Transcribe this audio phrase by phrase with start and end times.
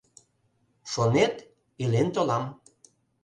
[0.91, 1.35] Шонет:
[1.83, 2.43] илен толам